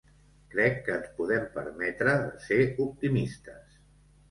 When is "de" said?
2.25-2.33